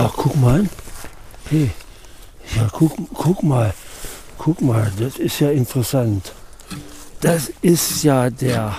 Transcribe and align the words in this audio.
Ach, 0.00 0.12
guck 0.14 0.36
mal. 0.36 0.64
Hey, 1.50 1.72
ja, 2.54 2.68
guck, 2.70 2.92
guck 3.14 3.42
mal. 3.42 3.74
Guck 4.38 4.60
mal, 4.60 4.92
das 4.96 5.18
ist 5.18 5.40
ja 5.40 5.50
interessant. 5.50 6.32
Das 7.20 7.50
ist 7.62 8.04
ja 8.04 8.30
der. 8.30 8.78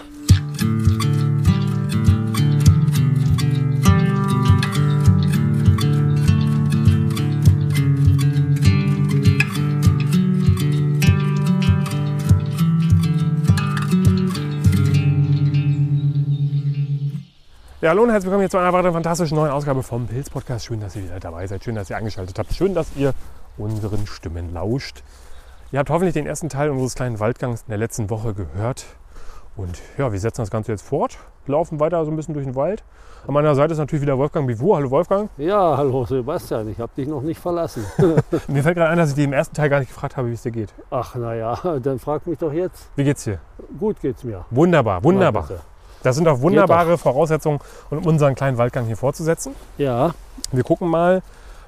Ja, 17.82 17.92
hallo 17.92 18.04
und 18.04 18.10
herzlich 18.10 18.26
willkommen 18.26 18.42
hier 18.42 18.50
zu 18.50 18.58
einer 18.58 18.74
weiteren 18.74 18.92
fantastischen 18.92 19.38
neuen 19.38 19.52
Ausgabe 19.52 19.84
vom 19.84 20.06
Pilz 20.06 20.30
Podcast. 20.30 20.66
Schön, 20.66 20.82
dass 20.82 20.98
ihr 20.98 21.04
wieder 21.04 21.18
dabei 21.18 21.48
seid. 21.48 21.64
Schön, 21.64 21.76
dass 21.76 21.90
ihr 21.90 21.96
eingeschaltet 21.96 22.38
habt. 22.38 22.54
Schön, 22.54 22.74
dass 22.74 22.94
ihr 22.98 23.14
unseren 23.58 24.06
Stimmen 24.06 24.54
lauscht. 24.54 25.02
Ihr 25.72 25.80
habt 25.80 25.90
hoffentlich 25.90 26.14
den 26.14 26.26
ersten 26.26 26.50
Teil 26.50 26.72
unseres 26.72 26.96
kleinen 26.96 27.22
Waldgangs 27.22 27.62
in 27.62 27.70
der 27.70 27.78
letzten 27.78 28.10
Woche 28.10 28.34
gehört. 28.34 28.86
Und 29.56 29.80
ja, 29.98 30.12
wir 30.12 30.20
setzen 30.20 30.42
das 30.42 30.52
Ganze 30.52 30.74
jetzt 30.74 30.82
fort, 30.82 31.20
laufen 31.48 31.80
weiter 31.80 32.04
so 32.04 32.12
ein 32.12 32.18
bisschen 32.18 32.34
durch 32.34 32.46
den 32.46 32.56
Wald. 32.56 32.84
An 33.26 33.34
meiner 33.34 33.56
Seite 33.56 33.72
ist 33.72 33.80
natürlich 33.80 34.02
wieder 34.02 34.18
Wolfgang 34.18 34.46
Bivou. 34.46 34.76
Hallo 34.76 34.92
Wolfgang. 34.92 35.30
Ja, 35.38 35.78
hallo 35.78 36.04
Sebastian, 36.04 36.68
ich 36.68 36.80
habe 36.80 36.92
dich 36.98 37.08
noch 37.08 37.22
nicht 37.22 37.40
verlassen. 37.40 37.86
Mir 38.50 38.62
fällt 38.62 38.76
gerade 38.76 38.92
ein, 38.92 38.98
dass 38.98 39.12
ich 39.12 39.16
dir 39.16 39.24
im 39.24 39.32
ersten 39.32 39.56
Teil 39.56 39.70
gar 39.70 39.80
nicht 39.80 39.88
gefragt 39.88 40.18
habe, 40.18 40.28
wie 40.28 40.34
es 40.34 40.42
dir 40.42 40.52
geht. 40.52 40.74
Ach, 40.90 41.16
naja, 41.16 41.58
dann 41.82 41.98
frag 41.98 42.28
mich 42.28 42.40
doch 42.40 42.52
jetzt. 42.52 42.90
Wie 42.98 43.06
geht's 43.06 43.24
dir? 43.24 43.40
Gut 43.80 44.02
geht's 44.02 44.26
mir. 44.26 44.44
Wunderbar, 44.50 45.02
wunderbar. 45.02 45.44
Bitte. 45.44 45.62
Das 46.04 46.16
sind 46.16 46.28
auch 46.28 46.42
wunderbare 46.42 46.98
Voraussetzungen, 46.98 47.60
um 47.90 48.06
unseren 48.06 48.36
kleinen 48.36 48.58
Waldgang 48.58 48.86
hier 48.86 48.98
fortzusetzen. 48.98 49.54
Ja, 49.78 50.14
Wir 50.52 50.64
gucken 50.64 50.88
mal, 50.90 51.22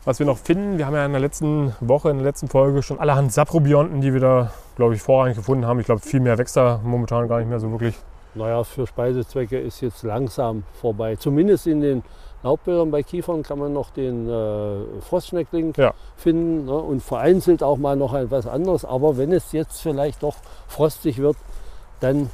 was 0.05 0.20
wir 0.20 0.26
noch 0.26 0.38
finden. 0.38 0.77
Wir 0.77 0.85
haben 0.88 0.95
ja 0.95 1.05
in 1.05 1.12
der 1.12 1.22
letzten 1.22 1.76
Woche, 1.80 2.09
in 2.09 2.17
der 2.17 2.26
letzten 2.26 2.47
Folge 2.47 2.81
schon 2.81 3.00
allerhand 3.00 3.31
Saprobionten, 3.33 4.02
die 4.02 4.14
wir 4.14 4.19
da, 4.22 4.52
glaube 4.75 4.95
ich, 4.95 5.02
vorrangig 5.02 5.36
gefunden 5.38 5.66
haben. 5.67 5.80
Ich 5.80 5.86
glaube, 5.86 6.02
viel 6.02 6.19
mehr 6.22 6.38
wächst 6.38 6.56
da 6.58 6.80
momentan 6.83 7.28
gar 7.28 7.39
nicht 7.39 7.50
mehr 7.50 7.59
so 7.59 7.69
wirklich. 7.72 7.95
naja, 8.33 8.64
für 8.64 8.88
Speisezwecke 8.88 9.59
ist 9.59 9.81
jetzt 9.81 10.03
langsam 10.03 10.63
vorbei. 10.80 11.17
Zumindest 11.17 11.67
in 11.67 11.81
den 11.81 12.03
Laubblättern 12.44 12.89
bei 12.89 13.03
Kiefern 13.03 13.44
kann 13.44 13.59
man 13.59 13.72
noch 13.73 13.91
den 13.91 14.28
äh, 14.28 15.02
Frostschneckling 15.08 15.73
Ja. 15.78 15.94
finden 16.17 16.66
ne? 16.66 16.73
und 16.73 17.03
vereinzelt 17.03 17.61
auch 17.61 17.78
mal 17.78 17.95
noch 17.95 18.13
etwas 18.16 18.47
anderes. 18.47 18.84
Aber 18.86 19.17
wenn 19.17 19.31
es 19.31 19.52
jetzt 19.52 19.81
vielleicht 19.81 20.23
doch 20.23 20.38
frostig 20.67 21.19
wird, 21.19 21.38
dann 22.00 22.31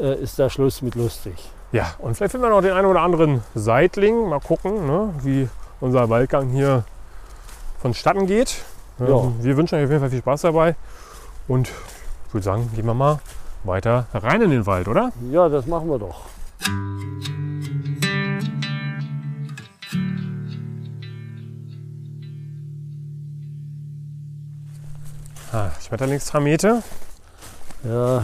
äh, 0.00 0.14
ist 0.22 0.38
da 0.38 0.50
Schluss 0.50 0.82
mit 0.82 0.94
lustig. 0.94 1.50
Ja, 1.72 1.94
und 1.98 2.16
vielleicht 2.16 2.32
finden 2.32 2.46
wir 2.46 2.50
noch 2.50 2.62
den 2.62 2.72
einen 2.72 2.86
oder 2.86 3.02
anderen 3.02 3.44
Seitling. 3.54 4.28
Mal 4.28 4.40
gucken, 4.40 4.86
ne, 4.86 5.14
wie 5.22 5.48
unser 5.80 6.08
Waldgang 6.10 6.48
hier 6.48 6.84
vonstatten 7.80 8.26
geht. 8.26 8.64
Ja. 8.98 9.06
Ähm, 9.06 9.34
Wir 9.40 9.56
wünschen 9.56 9.76
euch 9.76 9.84
auf 9.84 9.90
jeden 9.90 10.00
Fall 10.00 10.10
viel 10.10 10.20
Spaß 10.20 10.42
dabei. 10.42 10.74
Und 11.48 11.68
ich 12.26 12.34
würde 12.34 12.44
sagen, 12.44 12.70
gehen 12.74 12.86
wir 12.86 12.94
mal 12.94 13.20
weiter 13.64 14.06
rein 14.12 14.42
in 14.42 14.50
den 14.50 14.66
Wald, 14.66 14.88
oder? 14.88 15.12
Ja, 15.30 15.48
das 15.48 15.66
machen 15.66 15.88
wir 15.88 15.98
doch. 15.98 16.22
Ah, 25.52 25.70
Schmetterlingstramete. 25.80 26.82
Ja, 27.82 28.22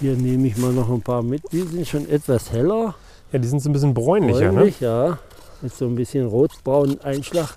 hier 0.00 0.16
nehme 0.16 0.48
ich 0.48 0.56
mal 0.56 0.72
noch 0.72 0.88
ein 0.90 1.02
paar 1.02 1.22
mit. 1.22 1.42
Die 1.52 1.62
sind 1.62 1.86
schon 1.86 2.08
etwas 2.08 2.50
heller. 2.52 2.94
Ja, 3.32 3.38
die 3.38 3.46
sind 3.48 3.60
so 3.62 3.68
ein 3.70 3.72
bisschen 3.72 3.94
bräunlicher, 3.94 4.46
ne? 4.46 4.52
bräunlich, 4.52 4.80
ja. 4.80 5.18
Mit 5.62 5.74
so 5.74 5.86
ein 5.86 5.94
bisschen 5.94 6.26
rotbraunen 6.26 7.00
Einschlag 7.02 7.56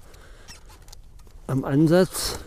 am 1.48 1.64
Ansatz. 1.66 2.40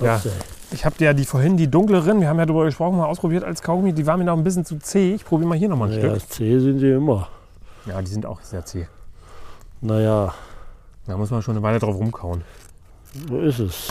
Ja. 0.00 0.16
Okay. 0.16 0.30
Ich 0.72 0.84
habe 0.84 0.96
ja 1.04 1.12
die 1.12 1.24
vorhin, 1.24 1.56
die 1.56 1.68
dunkleren, 1.68 2.20
wir 2.20 2.28
haben 2.28 2.38
ja 2.38 2.46
darüber 2.46 2.64
gesprochen, 2.64 2.96
mal 2.96 3.06
ausprobiert 3.06 3.44
als 3.44 3.62
Kaugummi, 3.62 3.92
die 3.92 4.04
waren 4.06 4.18
mir 4.18 4.24
noch 4.24 4.36
ein 4.36 4.42
bisschen 4.44 4.64
zu 4.64 4.78
zäh. 4.78 5.14
Ich 5.14 5.24
probiere 5.24 5.48
mal 5.48 5.58
hier 5.58 5.68
nochmal 5.68 5.92
ein 5.92 6.00
Naja, 6.00 6.16
Stück. 6.18 6.30
zäh 6.32 6.58
sind 6.58 6.78
die 6.80 6.90
immer. 6.90 7.28
Ja, 7.86 8.02
die 8.02 8.10
sind 8.10 8.26
auch 8.26 8.40
sehr 8.42 8.64
zäh. 8.64 8.86
Naja, 9.80 10.34
Da 11.06 11.16
muss 11.16 11.30
man 11.30 11.40
schon 11.42 11.54
eine 11.56 11.62
Weile 11.62 11.78
drauf 11.78 11.94
rumkauen. 11.96 12.42
so 13.28 13.38
ist 13.40 13.58
es. 13.60 13.88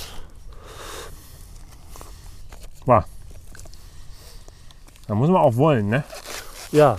War. 2.86 3.06
Da 5.08 5.16
muss 5.16 5.30
man 5.30 5.42
auch 5.42 5.56
wollen, 5.56 5.90
ne? 5.90 6.04
Ja. 6.72 6.98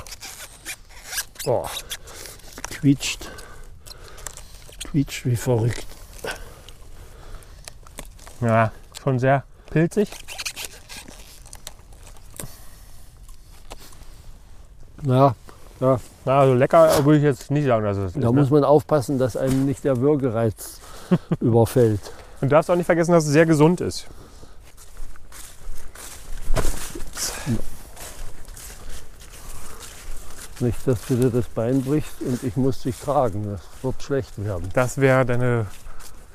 Oh. 1.46 1.66
Quietscht. 2.70 3.30
Quietscht 4.90 5.26
wie 5.26 5.36
verrückt. 5.36 5.86
Ja, 8.40 8.70
schon 9.02 9.18
sehr 9.18 9.44
pilzig. 9.70 10.10
Ja, 15.02 15.34
ja. 15.80 16.00
Na, 16.24 16.40
also 16.40 16.54
lecker 16.54 17.04
würde 17.04 17.18
ich 17.18 17.24
jetzt 17.24 17.50
nicht 17.50 17.66
sagen, 17.66 17.84
dass 17.84 17.96
es 17.96 18.14
ist. 18.14 18.16
Da 18.16 18.30
ne? 18.30 18.32
muss 18.32 18.50
man 18.50 18.64
aufpassen, 18.64 19.18
dass 19.18 19.36
einem 19.36 19.66
nicht 19.66 19.84
der 19.84 19.98
Würgereiz 19.98 20.80
überfällt. 21.40 22.00
Und 22.40 22.50
du 22.50 22.56
darfst 22.56 22.70
auch 22.70 22.76
nicht 22.76 22.86
vergessen, 22.86 23.12
dass 23.12 23.24
es 23.24 23.32
sehr 23.32 23.46
gesund 23.46 23.80
ist. 23.80 24.06
Nicht, 30.60 30.86
dass 30.86 31.06
du 31.06 31.16
dir 31.16 31.30
das 31.30 31.46
Bein 31.46 31.82
brichst 31.82 32.20
und 32.22 32.42
ich 32.42 32.56
muss 32.56 32.80
dich 32.80 32.98
tragen. 32.98 33.44
Das 33.50 33.60
wird 33.82 34.02
schlecht 34.02 34.42
werden. 34.42 34.68
Das 34.72 34.98
wäre 34.98 35.26
deine 35.26 35.66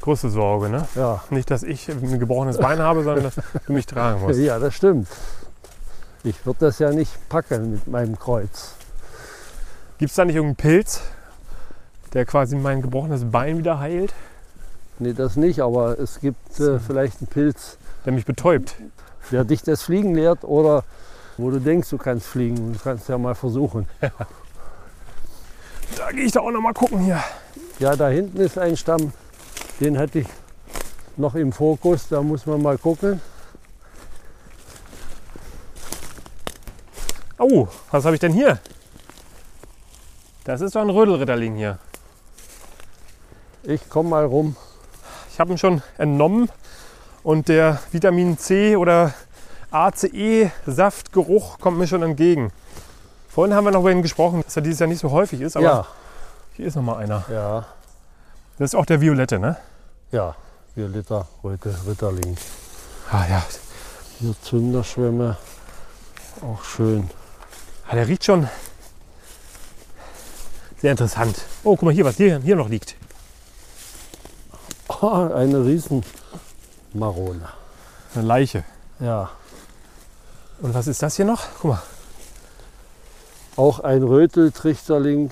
große 0.02 0.30
Sorge, 0.30 0.70
ne? 0.70 0.88
Ja, 0.96 1.24
Nicht, 1.30 1.50
dass 1.50 1.64
ich 1.64 1.90
ein 1.90 2.20
gebrochenes 2.20 2.58
Bein 2.58 2.80
habe, 2.80 3.04
sondern 3.04 3.24
dass 3.26 3.36
du 3.36 3.74
mich 3.74 3.86
tragen 3.86 4.22
musst. 4.22 4.40
ja 4.40 4.60
das 4.60 4.76
stimmt. 4.76 5.08
Ich 6.24 6.46
würde 6.46 6.60
das 6.68 6.80
ja 6.80 6.92
nicht 6.92 7.30
packen 7.30 7.72
mit 7.72 7.88
meinem 7.88 8.18
Kreuz. 8.18 8.76
Gibt 9.98 10.12
es 10.12 10.16
da 10.16 10.26
nicht 10.26 10.36
irgendeinen 10.36 10.56
Pilz, 10.56 11.02
der 12.14 12.26
quasi 12.26 12.56
mein 12.56 12.82
gebrochenes 12.82 13.30
Bein 13.30 13.58
wieder 13.58 13.80
heilt, 13.80 14.14
Nee, 15.02 15.14
das 15.14 15.36
nicht, 15.36 15.62
aber 15.62 15.98
es 16.00 16.20
gibt 16.20 16.60
äh, 16.60 16.78
vielleicht 16.78 17.22
einen 17.22 17.28
Pilz, 17.28 17.78
der 18.06 18.14
mich 18.14 18.26
betäubt? 18.26 18.76
der 19.32 19.46
dich 19.46 19.64
das 19.64 19.82
Fliegen 19.82 20.14
lehrt 20.14 20.44
oder 20.44 20.84
wo 21.38 21.50
du 21.50 21.60
denkst, 21.60 21.90
du 21.90 21.98
kannst 21.98 22.28
fliegen. 22.28 22.74
Du 22.74 22.80
kannst 22.80 23.10
ja 23.10 23.18
mal 23.18 23.36
versuchen. 23.36 23.88
Da 25.98 26.12
gehe 26.12 26.26
ich 26.26 26.32
da 26.32 26.40
auch 26.40 26.52
noch 26.52 26.62
mal 26.62 26.74
gucken 26.74 27.00
hier. 27.00 27.24
Ja, 27.80 27.96
da 27.96 28.10
hinten 28.10 28.40
ist 28.40 28.58
ein 28.58 28.78
Stamm, 28.78 29.12
den 29.80 29.98
hatte 29.98 30.20
ich 30.20 30.28
noch 31.18 31.36
im 31.36 31.52
Fokus, 31.52 32.08
da 32.08 32.22
muss 32.22 32.46
man 32.46 32.62
mal 32.62 32.78
gucken. 32.78 33.20
Oh, 37.38 37.68
was 37.90 38.06
habe 38.06 38.16
ich 38.16 38.20
denn 38.20 38.34
hier? 38.34 38.60
Das 40.44 40.62
ist 40.62 40.76
doch 40.76 40.82
ein 40.82 40.90
Rödelritterling 40.90 41.56
hier. 41.56 41.80
Ich 43.64 43.90
komme 43.90 44.10
mal 44.10 44.26
rum. 44.26 44.56
Ich 45.32 45.40
habe 45.40 45.52
ihn 45.52 45.58
schon 45.58 45.82
entnommen 45.98 46.50
und 47.24 47.48
der 47.48 47.80
Vitamin 47.92 48.38
C 48.38 48.76
oder 48.76 49.14
ACE-Saftgeruch 49.72 51.60
kommt 51.60 51.78
mir 51.78 51.88
schon 51.88 52.04
entgegen. 52.04 52.52
Vorhin 53.30 53.56
haben 53.56 53.64
wir 53.66 53.72
noch 53.72 53.80
über 53.82 53.92
ihn 53.92 54.02
gesprochen, 54.02 54.42
dass 54.44 54.56
er 54.56 54.62
dieses 54.62 54.80
Jahr 54.80 54.90
nicht 54.90 55.00
so 55.00 55.12
häufig 55.12 55.40
ist, 55.42 55.56
aber 55.56 55.66
Ja, 55.66 55.86
hier 56.54 56.68
ist 56.68 56.76
noch 56.76 56.84
mal 56.84 56.98
einer. 56.98 57.24
ja, 57.32 57.66
Das 58.58 58.72
ist 58.74 58.76
auch 58.76 58.86
der 58.86 59.02
Violette, 59.02 59.40
ne? 59.40 59.58
ja. 60.12 60.36
Violetta, 60.74 61.28
Röte, 61.44 61.76
Ritterling. 61.86 62.38
Ah 63.12 63.26
ja. 63.30 63.44
Hier 64.20 64.34
Zünderschwämme, 64.42 65.36
auch 66.42 66.64
schön. 66.64 67.10
Ah, 67.90 67.96
der 67.96 68.08
riecht 68.08 68.24
schon 68.24 68.48
sehr 70.78 70.92
interessant. 70.92 71.36
Oh, 71.66 71.72
guck 71.76 71.84
mal 71.84 71.94
hier, 71.94 72.06
was 72.06 72.16
hier, 72.16 72.40
hier 72.40 72.56
noch 72.56 72.70
liegt. 72.70 72.96
Oh, 74.88 75.08
eine 75.36 75.66
riesen 75.66 76.04
Marone. 76.94 77.50
Eine 78.16 78.24
Leiche. 78.24 78.64
Ja, 79.02 79.30
Und 80.62 80.74
was 80.74 80.88
ist 80.88 81.02
das 81.02 81.16
hier 81.16 81.26
noch? 81.26 81.42
Guck 81.62 81.72
mal. 81.72 81.82
auch 83.58 83.80
ein 83.80 84.04
Röteltrichterling. 84.04 85.30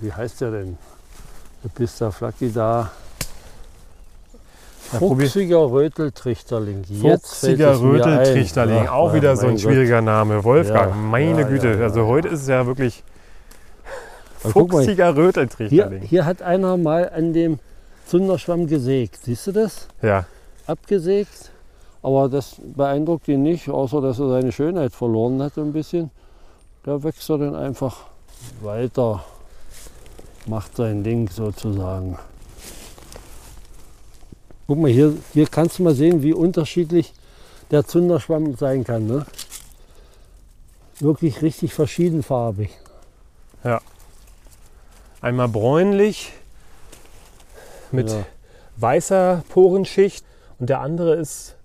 Wie 0.00 0.12
heißt 0.12 0.40
der 0.40 0.50
denn? 0.50 0.78
Lepista 1.62 2.10
flaccida. 2.10 2.90
Ja, 4.92 4.98
probier- 4.98 5.26
Fuchsiger 5.26 5.70
Röteltrichterling. 5.70 6.84
Jetzt 6.88 7.26
Fuchsiger. 7.26 7.80
Röteltrichterling. 7.80 8.86
Ach, 8.88 8.92
auch 8.92 9.14
wieder 9.14 9.36
so 9.36 9.46
ein 9.46 9.52
Gott. 9.52 9.60
schwieriger 9.62 10.00
Name. 10.00 10.42
Wolfgang, 10.44 10.90
Ja, 10.90 10.96
meine 10.96 11.42
ja, 11.42 11.48
Güte. 11.48 11.68
ja, 11.68 11.74
ja, 11.76 11.82
also 11.84 12.00
ja. 12.00 12.06
heute 12.06 12.28
ist 12.28 12.42
es 12.42 12.48
ja 12.48 12.66
wirklich 12.66 13.02
Aber 14.42 14.52
guck 14.52 14.72
mal, 14.72 14.78
fuchsiger 14.78 15.12
Hier, 15.14 15.16
Röteltrichterling. 15.22 16.02
hier 16.02 16.24
hat 16.24 16.42
einer 16.42 16.76
mal 16.76 17.08
an 17.10 17.32
dem 17.32 17.58
Zunderschwamm 18.06 18.66
gesägt. 18.66 19.18
Siehst 19.24 19.46
du 19.46 19.52
das? 19.52 19.86
Ja. 20.02 20.24
Abgesägt. 20.66 21.50
Aber 22.02 22.28
das 22.28 22.56
beeindruckt 22.58 23.28
ihn 23.28 23.42
nicht, 23.42 23.68
außer 23.68 24.00
dass 24.00 24.18
er 24.18 24.28
seine 24.30 24.52
Schönheit 24.52 24.92
verloren 24.92 25.42
hat 25.42 25.58
ein 25.58 25.72
bisschen. 25.72 26.10
Da 26.82 27.02
wächst 27.02 27.28
er 27.28 27.38
dann 27.38 27.54
einfach 27.54 28.06
weiter, 28.62 29.22
macht 30.46 30.76
sein 30.76 31.04
Ding 31.04 31.28
sozusagen. 31.28 32.18
Guck 34.66 34.78
mal, 34.78 34.90
hier, 34.90 35.14
hier 35.34 35.46
kannst 35.46 35.78
du 35.78 35.82
mal 35.82 35.94
sehen, 35.94 36.22
wie 36.22 36.32
unterschiedlich 36.32 37.12
der 37.70 37.84
Zunderschwamm 37.86 38.54
sein 38.54 38.84
kann. 38.84 39.06
Ne? 39.06 39.26
Wirklich 41.00 41.42
richtig 41.42 41.74
verschiedenfarbig. 41.74 42.70
Einmal 45.20 45.48
bräunlich 45.48 46.32
mit 47.92 48.08
Ja. 48.08 48.24
weißer 48.76 49.44
Porenschicht 49.50 50.24
und 50.58 50.70
der 50.70 50.80
andere 50.80 51.16
ist 51.16 51.56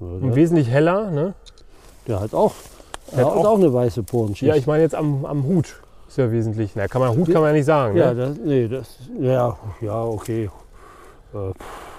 Ja, 0.00 0.34
wesentlich 0.34 0.68
heller. 0.68 1.10
Ne? 1.10 1.34
Der 2.08 2.20
hat 2.20 2.34
auch, 2.34 2.52
Der 3.12 3.20
er 3.20 3.26
hat 3.26 3.32
auch- 3.36 3.44
auch 3.46 3.58
eine 3.58 3.72
weiße 3.72 4.02
Porenschicht. 4.02 4.48
Ja, 4.48 4.54
ich 4.56 4.66
meine 4.66 4.82
jetzt 4.82 4.94
am, 4.94 5.24
am 5.24 5.44
Hut. 5.44 5.76
Ist 6.08 6.18
ja 6.18 6.32
wesentlich. 6.32 6.72
Na, 6.74 6.88
kann 6.88 7.00
man, 7.00 7.10
Hut 7.16 7.26
kann 7.26 7.40
man 7.42 7.50
ja 7.50 7.52
nicht 7.52 7.66
sagen. 7.66 7.96
ja, 7.96 8.12
ne? 8.12 8.26
das, 8.28 8.36
nee, 8.44 8.66
das, 8.68 8.96
ja, 9.20 9.56
ja, 9.80 10.02
okay. 10.04 10.50
Äh, 11.32 11.38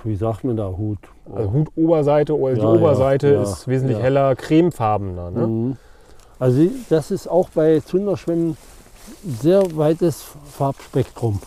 wie 0.04 0.16
sagt 0.16 0.44
man 0.44 0.58
da, 0.58 0.68
Hut? 0.68 0.98
Also 1.34 1.54
Hutoberseite 1.54 2.38
oder 2.38 2.56
die 2.56 2.60
Ja, 2.60 2.66
ja, 2.74 2.80
Oberseite 2.82 3.34
ja, 3.34 3.44
ist 3.44 3.68
wesentlich 3.68 4.00
heller, 4.00 4.36
cremefarbener. 4.36 5.32
Ne? 5.32 5.48
Mhm. 5.48 5.78
Also 6.40 6.62
das 6.90 7.12
ist 7.12 7.28
auch 7.30 7.50
bei 7.50 7.80
Zunderschwämmen 7.80 8.58
sehr 9.24 9.64
weites 9.78 10.26
Farbspektrum. 10.52 11.40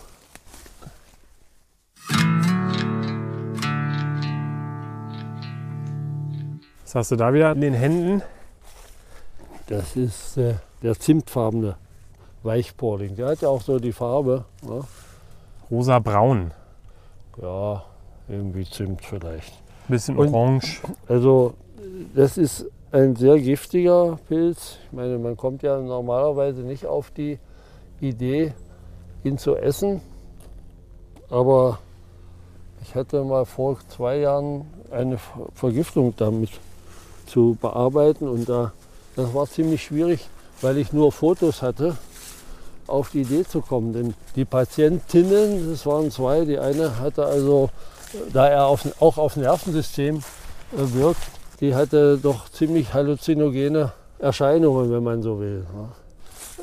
Was 6.95 7.07
hast 7.07 7.11
du 7.11 7.15
da 7.17 7.33
wieder 7.33 7.51
in 7.51 7.59
den 7.59 7.73
Händen? 7.73 8.21
Das 9.67 9.97
ist 9.97 10.37
äh, 10.37 10.53
der 10.81 10.97
zimtfarbene 10.97 11.75
Weichporling. 12.43 13.17
Der 13.17 13.27
hat 13.27 13.41
ja 13.41 13.49
auch 13.49 13.59
so 13.59 13.79
die 13.79 13.91
Farbe. 13.91 14.45
Ne? 14.61 14.81
Rosa-braun. 15.69 16.51
Ja, 17.41 17.83
irgendwie 18.29 18.63
Zimt 18.63 19.03
vielleicht. 19.03 19.51
Bisschen 19.89 20.15
Und- 20.15 20.33
orange. 20.33 20.79
Also 21.09 21.55
das 22.15 22.37
ist 22.37 22.65
ein 22.93 23.17
sehr 23.17 23.39
giftiger 23.39 24.17
Pilz. 24.29 24.77
Ich 24.85 24.93
meine, 24.93 25.17
man 25.17 25.35
kommt 25.35 25.63
ja 25.63 25.77
normalerweise 25.77 26.61
nicht 26.61 26.85
auf 26.85 27.11
die 27.11 27.39
Idee, 27.99 28.53
ihn 29.25 29.37
zu 29.37 29.57
essen. 29.57 29.99
Aber 31.29 31.79
ich 32.83 32.95
hatte 32.95 33.21
mal 33.25 33.43
vor 33.43 33.79
zwei 33.89 34.19
Jahren 34.19 34.65
eine 34.91 35.17
Ver- 35.17 35.47
Vergiftung 35.55 36.13
damit 36.15 36.51
zu 37.25 37.57
bearbeiten 37.61 38.27
und 38.27 38.47
da, 38.47 38.71
das 39.15 39.33
war 39.33 39.47
ziemlich 39.47 39.83
schwierig, 39.83 40.27
weil 40.61 40.77
ich 40.77 40.93
nur 40.93 41.11
Fotos 41.11 41.61
hatte, 41.61 41.97
auf 42.87 43.09
die 43.09 43.21
Idee 43.21 43.43
zu 43.43 43.61
kommen. 43.61 43.93
Denn 43.93 44.13
die 44.35 44.45
Patientinnen, 44.45 45.71
das 45.71 45.85
waren 45.85 46.11
zwei, 46.11 46.45
die 46.45 46.59
eine 46.59 46.99
hatte 46.99 47.25
also, 47.25 47.69
da 48.33 48.47
er 48.47 48.67
auf, 48.67 48.87
auch 49.01 49.17
aufs 49.17 49.35
Nervensystem 49.35 50.17
äh, 50.17 50.21
wirkt, 50.93 51.21
die 51.59 51.75
hatte 51.75 52.17
doch 52.17 52.49
ziemlich 52.49 52.93
halluzinogene 52.93 53.93
Erscheinungen, 54.19 54.91
wenn 54.91 55.03
man 55.03 55.23
so 55.23 55.39
will. 55.39 55.65
ne. 55.73 55.89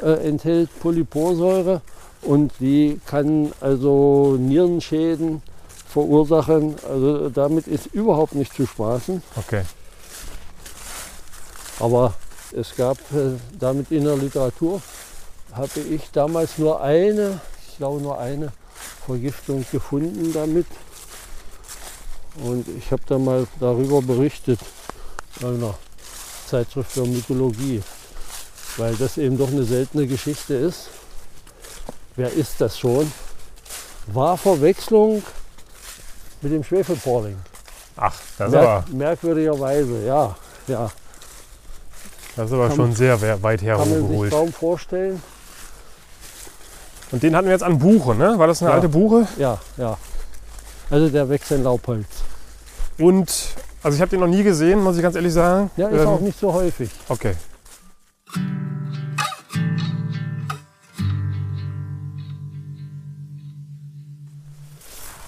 Äh, 0.02 0.28
enthält 0.28 0.70
Polyporsäure 0.80 1.80
und 2.22 2.52
die 2.60 3.00
kann 3.06 3.52
also 3.60 4.36
Nierenschäden 4.38 5.42
verursachen. 5.88 6.76
Also 6.88 7.28
damit 7.28 7.66
ist 7.66 7.86
überhaupt 7.86 8.34
nicht 8.34 8.54
zu 8.54 8.66
spaßen. 8.66 9.22
Okay. 9.36 9.62
Aber 11.78 12.14
es 12.54 12.74
gab 12.76 12.98
äh, 13.12 13.38
damit 13.58 13.90
in 13.90 14.04
der 14.04 14.16
Literatur, 14.16 14.80
habe 15.52 15.80
ich 15.80 16.10
damals 16.12 16.58
nur 16.58 16.80
eine, 16.80 17.40
ich 17.68 17.76
glaube 17.76 18.00
nur 18.00 18.18
eine 18.18 18.52
Vergiftung 19.06 19.64
gefunden 19.70 20.32
damit. 20.32 20.66
Und 22.42 22.66
ich 22.78 22.90
habe 22.90 23.02
dann 23.06 23.24
mal 23.24 23.46
darüber 23.60 24.00
berichtet 24.00 24.58
in 25.40 25.48
einer 25.48 25.74
Zeitschrift 26.48 26.92
für 26.92 27.04
Mythologie, 27.06 27.82
weil 28.76 28.94
das 28.96 29.18
eben 29.18 29.36
doch 29.36 29.48
eine 29.48 29.64
seltene 29.64 30.06
Geschichte 30.06 30.54
ist. 30.54 30.88
Wer 32.16 32.32
ist 32.32 32.60
das 32.60 32.78
schon? 32.78 33.10
War 34.08 34.36
Verwechslung 34.36 35.22
mit 36.40 36.52
dem 36.52 36.64
Schwefelporling. 36.64 37.36
Ach, 37.96 38.14
das 38.38 38.50
Merk 38.50 38.66
aber, 38.66 38.84
merkwürdigerweise, 38.90 40.06
ja. 40.06 40.36
ja. 40.66 40.90
Das 42.36 42.46
ist 42.48 42.52
aber 42.54 42.68
Kann- 42.68 42.76
schon 42.76 42.94
sehr 42.94 43.20
we- 43.20 43.42
weit 43.42 43.60
Kann 43.60 43.78
man 43.78 43.84
sich 43.88 43.94
hergeholt. 43.98 44.30
kaum 44.32 44.52
vorstellen. 44.52 45.22
Und 47.10 47.22
den 47.22 47.36
hatten 47.36 47.46
wir 47.46 47.52
jetzt 47.52 47.62
an 47.62 47.78
Buche, 47.78 48.14
ne? 48.14 48.38
War 48.38 48.46
das 48.46 48.62
eine 48.62 48.70
Ja. 48.70 48.76
alte 48.76 48.88
Buche? 48.88 49.26
Ja, 49.38 49.58
ja. 49.76 49.98
Also 50.90 51.08
der 51.10 51.28
wächst 51.28 51.50
in 51.50 51.62
Laubholz. 51.62 52.06
Und, 52.98 53.30
also 53.82 53.94
ich 53.96 54.00
habe 54.00 54.10
den 54.10 54.20
noch 54.20 54.26
nie 54.28 54.42
gesehen, 54.42 54.82
muss 54.82 54.96
ich 54.96 55.02
ganz 55.02 55.16
ehrlich 55.16 55.32
sagen. 55.32 55.70
Ja, 55.76 55.88
ist 55.88 56.00
Ähm, 56.02 56.08
auch 56.08 56.20
nicht 56.20 56.38
so 56.38 56.52
häufig. 56.52 56.90
Okay. 57.08 57.34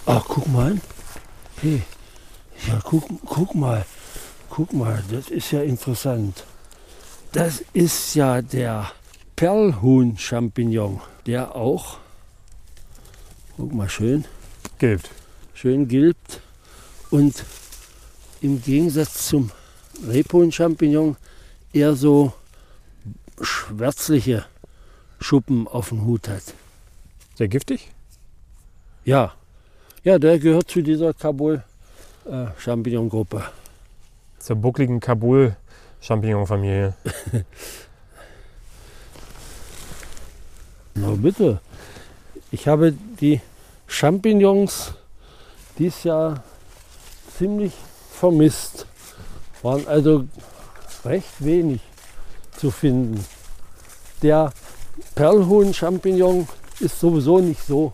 Ach, 0.07 0.25
guck 0.29 0.47
mal. 0.49 0.77
Hey, 1.61 1.83
ja, 2.69 2.79
guck, 2.85 3.05
guck 3.27 3.55
mal. 3.55 3.85
Guck 4.51 4.73
mal, 4.73 5.03
das 5.11 5.29
ist 5.29 5.51
ja 5.51 5.63
interessant. 5.63 6.45
Das 7.35 7.63
ist 7.73 8.15
ja 8.15 8.41
der 8.43 8.93
Perlhuhn-Champignon, 9.35 11.01
der 11.27 11.57
auch, 11.57 11.99
guck 13.57 13.75
mal, 13.75 13.89
schön, 13.89 14.25
Gilt. 14.79 15.11
schön 15.53 15.89
gilbt 15.89 16.41
und 17.11 17.45
im 18.41 18.63
Gegensatz 18.63 19.27
zum 19.27 19.51
Rebhuhn-Champignon 20.07 21.17
eher 21.73 21.97
so 21.97 22.33
schwärzliche 23.41 24.47
Schuppen 25.19 25.67
auf 25.67 25.89
dem 25.89 26.05
Hut 26.05 26.29
hat. 26.29 26.55
Sehr 27.35 27.49
giftig? 27.49 27.91
Ja, 29.05 29.35
ja, 30.05 30.21
der 30.21 30.39
gehört 30.39 30.71
zu 30.71 30.83
dieser 30.83 31.13
Kabul-Champignon-Gruppe. 31.13 33.43
Zur 34.39 34.55
buckligen 34.55 35.01
Kabul-Champignon-Familie. 36.05 36.95
Na 40.95 41.11
bitte. 41.11 41.61
Ich 42.51 42.69
habe 42.69 42.93
die 42.93 43.41
Champignons 43.87 44.93
dieses 45.79 46.05
Jahr 46.05 46.43
ziemlich 47.37 47.73
vermisst. 48.13 48.87
Waren 49.63 49.87
also 49.89 50.27
recht 51.05 51.33
wenig 51.39 51.81
zu 52.57 52.71
finden. 52.71 53.25
Der 54.23 54.53
Perlhuhn-Champignon 55.15 56.47
ist 56.81 57.01
sowieso 57.01 57.39
nicht 57.39 57.67
so 57.67 57.93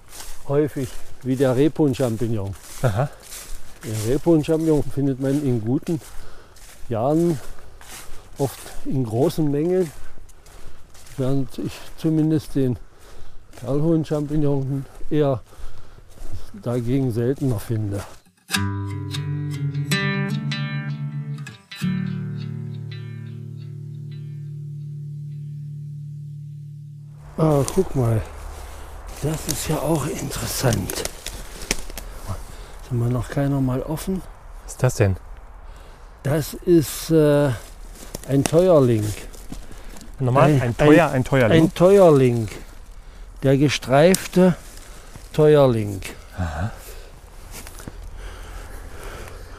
häufig 0.48 0.88
wie 1.22 1.36
der 1.36 1.56
Rebhuhn-Champignon. 1.56 2.54
Den 2.82 3.96
Rebhuhn-Champignon 4.08 4.82
findet 4.82 5.20
man 5.20 5.42
in 5.44 5.60
guten 5.64 6.00
Jahren 6.88 7.38
oft 8.40 8.58
in 8.86 9.04
großen 9.04 9.50
Mengen, 9.50 9.90
während 11.16 11.58
ich 11.58 11.78
zumindest 11.96 12.54
den 12.54 12.78
Perlhuhn-Champignon 13.60 14.86
eher 15.10 15.40
dagegen 16.62 17.12
seltener 17.12 17.60
finde. 17.60 18.02
Ah, 27.36 27.64
guck 27.74 27.94
mal, 27.94 28.20
das 29.22 29.48
ist 29.48 29.68
ja 29.68 29.78
auch 29.78 30.06
interessant. 30.06 31.04
Sind 32.88 32.98
wir 32.98 33.08
noch 33.08 33.28
keiner 33.28 33.60
mal 33.60 33.82
offen? 33.82 34.20
Was 34.64 34.72
ist 34.72 34.82
das 34.82 34.94
denn? 34.96 35.16
Das 36.22 36.52
ist 36.52 37.10
äh, 37.10 37.50
ein 38.28 38.44
Teuerling. 38.44 39.04
Normal? 40.18 40.50
Ein- 40.52 40.62
Ein, 40.62 40.76
Teuer, 40.76 41.10
ein, 41.10 41.24
Teuerling? 41.24 41.62
Ein 41.64 41.74
Teuerling. 41.74 42.48
Der 43.42 43.56
gestreifte 43.56 44.54
Teuerling. 45.32 46.00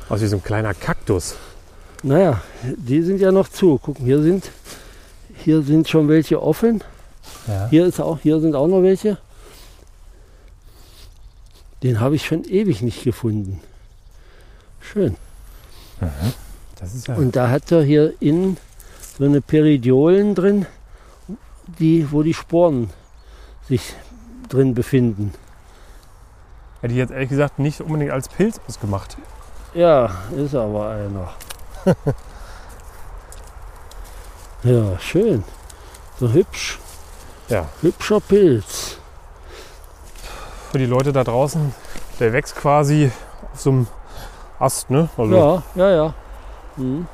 Aus 0.09 0.21
wie 0.21 0.27
so 0.27 0.37
ein 0.37 0.43
kleiner 0.43 0.73
Kaktus. 0.73 1.35
Naja, 2.03 2.41
die 2.63 3.01
sind 3.01 3.19
ja 3.19 3.31
noch 3.31 3.47
zu. 3.47 3.77
Gucken, 3.77 4.05
hier 4.05 4.21
sind, 4.21 4.51
hier 5.43 5.61
sind 5.61 5.87
schon 5.89 6.07
welche 6.09 6.41
offen. 6.41 6.83
Ja. 7.47 7.67
Hier, 7.69 7.85
ist 7.85 7.99
auch, 7.99 8.19
hier 8.19 8.39
sind 8.39 8.55
auch 8.55 8.67
noch 8.67 8.81
welche. 8.83 9.17
Den 11.81 11.99
habe 11.99 12.15
ich 12.15 12.25
schon 12.25 12.43
ewig 12.43 12.81
nicht 12.81 13.03
gefunden. 13.03 13.59
Schön. 14.79 15.15
Ist 16.01 16.35
ja. 17.07 17.15
Und 17.15 17.35
da 17.35 17.49
hat 17.49 17.71
er 17.71 17.83
hier 17.83 18.13
innen 18.19 18.57
so 19.17 19.25
eine 19.25 19.41
Peridiolen 19.41 20.35
drin, 20.35 20.65
die, 21.79 22.11
wo 22.11 22.23
die 22.23 22.33
Sporen 22.33 22.89
sich 23.67 23.93
drin 24.49 24.73
befinden. 24.73 25.33
Hätte 26.81 26.93
ich 26.93 26.97
jetzt 26.97 27.11
ehrlich 27.11 27.29
gesagt 27.29 27.59
nicht 27.59 27.81
unbedingt 27.81 28.11
als 28.11 28.27
Pilz 28.27 28.59
ausgemacht. 28.67 29.17
Ja, 29.73 30.09
ist 30.35 30.55
aber 30.55 30.89
einer. 30.89 31.29
ja, 34.63 34.99
schön. 34.99 35.43
So 36.19 36.31
hübsch. 36.33 36.79
Ja. 37.47 37.67
Hübscher 37.81 38.19
Pilz. 38.19 38.97
Für 40.71 40.77
die 40.77 40.85
Leute 40.85 41.13
da 41.13 41.23
draußen, 41.23 41.73
der 42.19 42.33
wächst 42.33 42.55
quasi 42.55 43.11
auf 43.53 43.59
so 43.59 43.69
einem 43.69 43.87
Ast, 44.59 44.89
ne? 44.89 45.09
Also 45.17 45.35
Ja, 45.35 45.63
ja, 45.75 45.89
ja. 45.91 46.13
Mhm. 46.81 47.07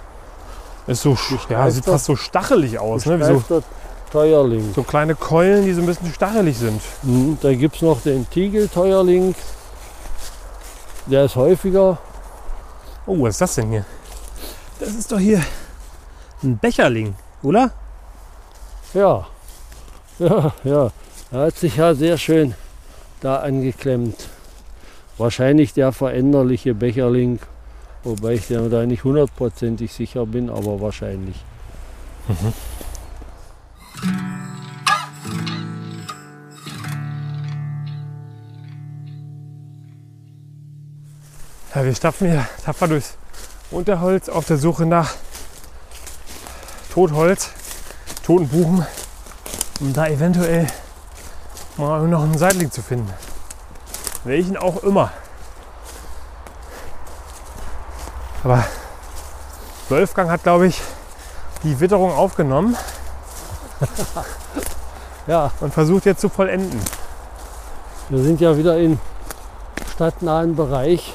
ist 0.88 1.02
so, 1.02 1.18
ja, 1.50 1.70
sieht 1.70 1.86
fast 1.86 2.06
so 2.06 2.16
stachelig 2.16 2.80
aus, 2.80 3.06
ne? 3.06 3.20
Wie 3.20 3.24
so, 3.24 3.64
Teuerling. 4.12 4.74
so 4.74 4.84
kleine 4.84 5.16
Keulen, 5.16 5.66
die 5.66 5.74
so 5.74 5.82
ein 5.82 5.88
bisschen 5.88 6.14
stachelig 6.14 6.58
sind. 6.58 6.82
Mhm. 7.04 7.38
Da 7.42 7.54
gibt 7.54 7.76
es 7.76 7.82
noch 7.82 8.02
den 8.02 8.30
Tiegel-Teuerling. 8.30 9.36
Der 11.08 11.26
ist 11.26 11.36
häufiger. 11.36 11.98
Oh, 13.06 13.22
was 13.22 13.36
ist 13.36 13.42
das 13.42 13.56
denn 13.56 13.70
hier? 13.70 13.86
Das 14.80 14.90
ist 14.90 15.12
doch 15.12 15.20
hier 15.20 15.42
ein 16.44 16.58
Becherling, 16.60 17.16
oder? 17.44 17.72
Ja, 18.94 19.28
ja, 20.20 20.54
ja. 20.64 20.92
Er 21.32 21.40
hat 21.40 21.58
sich 21.58 21.76
ja 21.76 21.94
sehr 21.94 22.18
schön 22.18 22.54
da 23.22 23.38
angeklemmt. 23.38 24.30
Wahrscheinlich 25.18 25.74
der 25.74 25.92
veränderliche 25.92 26.74
Becherling, 26.74 27.40
wobei 28.04 28.34
ich 28.34 28.48
da 28.48 28.86
nicht 28.86 29.04
hundertprozentig 29.04 29.94
sicher 29.94 30.26
bin, 30.26 30.50
aber 30.50 30.82
wahrscheinlich. 30.82 31.44
Ja, 41.74 41.86
wir 41.86 41.94
stapfen 41.94 42.30
hier 42.30 42.48
tapfer 42.64 42.88
durchs 42.88 43.18
Unterholz 43.70 44.30
auf 44.30 44.46
der 44.46 44.58
Suche 44.58 44.86
nach 44.86 45.14
Totholz, 46.94 47.52
toten 48.26 48.48
Buchen, 48.48 48.86
um 49.80 49.94
da 49.94 50.08
eventuell 50.08 50.66
mal 51.78 52.08
noch 52.08 52.24
einen 52.24 52.38
Seitling 52.38 52.72
zu 52.72 52.82
finden. 52.82 53.14
Welchen 54.24 54.58
auch 54.58 54.82
immer. 54.84 55.12
Aber 58.44 58.64
Wolfgang 59.90 60.30
hat, 60.30 60.44
glaube 60.44 60.68
ich, 60.68 60.82
die 61.64 61.80
Witterung 61.80 62.12
aufgenommen 62.12 62.78
Ja, 65.28 65.52
und 65.60 65.74
versucht 65.74 66.06
jetzt 66.06 66.22
zu 66.22 66.30
vollenden. 66.30 66.80
wir 68.10 68.24
sind 68.24 68.40
ja 68.40 68.58
wieder 68.58 68.78
im 68.78 68.98
stadtnahen 69.94 70.56
Bereich. 70.56 71.14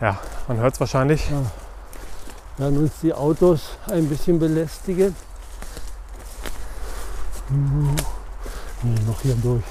Ja, 0.00 0.18
man 0.48 0.56
hört 0.58 0.74
es 0.74 0.80
wahrscheinlich. 0.80 1.30
werden 2.56 2.78
uns 2.78 2.92
die 3.02 3.14
Autos 3.14 3.78
ein 3.86 4.08
bisschen 4.08 4.38
belästigen. 4.38 5.14
Nee, 8.82 9.00
noch 9.06 9.20
hier 9.22 9.36
durch. 9.36 9.62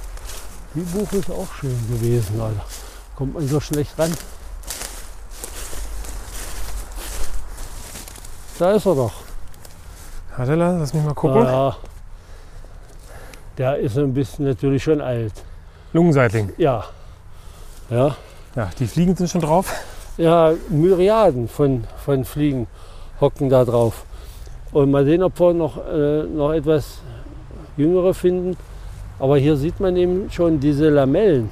Die 0.74 0.82
Buche 0.82 1.18
ist 1.18 1.30
auch 1.30 1.54
schön 1.60 1.78
gewesen, 1.90 2.40
Alter. 2.40 2.66
Kommt 3.16 3.34
man 3.34 3.48
so 3.48 3.60
schlecht 3.60 3.98
ran. 4.00 4.12
Da 8.60 8.72
ist 8.72 8.86
er 8.86 8.96
doch. 8.96 9.12
Warte, 10.38 10.56
lass 10.56 10.94
mich 10.94 11.04
mal 11.04 11.14
gucken. 11.14 11.44
Ja. 11.44 11.76
Der 13.58 13.78
ist 13.78 13.98
ein 13.98 14.14
bisschen 14.14 14.46
natürlich 14.46 14.84
schon 14.84 15.02
alt. 15.02 15.34
Lungenseitling. 15.94 16.52
Ja. 16.58 16.84
Ja. 17.90 18.16
Ja, 18.56 18.70
die 18.80 18.88
Fliegen 18.88 19.16
sind 19.16 19.30
schon 19.30 19.42
drauf. 19.42 19.74
Ja, 20.18 20.54
Myriaden 20.70 21.48
von, 21.48 21.86
von 22.04 22.24
Fliegen 22.26 22.68
hocken 23.20 23.50
da 23.50 23.66
drauf. 23.66 24.06
Und 24.72 24.92
mal 24.92 25.06
sehen, 25.06 25.24
ob 25.24 25.40
wir 25.40 25.54
noch, 25.54 25.78
äh, 25.88 26.24
noch 26.24 26.52
etwas 26.52 27.00
jüngere 27.78 28.14
finden. 28.14 28.58
Aber 29.20 29.38
hier 29.38 29.56
sieht 29.56 29.80
man 29.80 29.96
eben 29.96 30.30
schon 30.32 30.60
diese 30.60 30.90
Lamellen, 30.90 31.50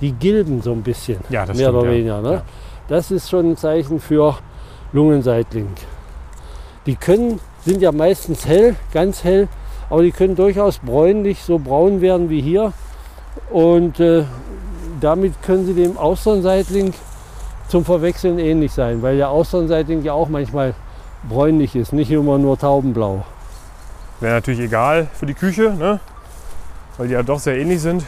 die 0.00 0.12
gilben 0.12 0.60
so 0.62 0.72
ein 0.72 0.82
bisschen, 0.82 1.18
Ja, 1.30 1.46
das 1.46 1.56
mehr 1.56 1.68
stimmt. 1.68 1.82
oder 1.82 1.90
ja. 1.90 1.96
weniger. 1.96 2.20
Ne? 2.20 2.32
Ja. 2.34 2.42
Das 2.88 3.10
ist 3.10 3.30
schon 3.30 3.52
ein 3.52 3.56
Zeichen 3.56 3.98
für 4.00 4.36
Lungenseitling. 4.92 5.68
Die 6.86 6.96
können, 6.96 7.40
sind 7.64 7.80
ja 7.80 7.92
meistens 7.92 8.46
hell, 8.46 8.76
ganz 8.92 9.24
hell, 9.24 9.48
aber 9.90 10.02
die 10.02 10.12
können 10.12 10.36
durchaus 10.36 10.78
bräunlich, 10.78 11.42
so 11.42 11.58
braun 11.58 12.00
werden 12.00 12.28
wie 12.30 12.40
hier. 12.40 12.72
Und 13.50 14.00
äh, 14.00 14.24
damit 15.00 15.42
können 15.42 15.66
sie 15.66 15.74
dem 15.74 15.96
Austernseitling 15.96 16.94
zum 17.68 17.84
Verwechseln 17.84 18.38
ähnlich 18.38 18.72
sein, 18.72 19.02
weil 19.02 19.16
der 19.16 19.30
Austernseitling 19.30 20.02
ja 20.02 20.12
auch 20.12 20.28
manchmal 20.28 20.74
bräunlich 21.28 21.74
ist, 21.74 21.92
nicht 21.92 22.10
immer 22.10 22.38
nur 22.38 22.58
taubenblau. 22.58 23.24
Wäre 24.20 24.34
natürlich 24.34 24.60
egal 24.60 25.08
für 25.14 25.26
die 25.26 25.34
Küche, 25.34 25.70
ne? 25.70 26.00
weil 26.98 27.08
die 27.08 27.14
ja 27.14 27.22
doch 27.22 27.38
sehr 27.38 27.56
ähnlich 27.58 27.80
sind. 27.80 28.04